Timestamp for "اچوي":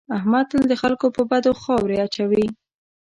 2.05-2.45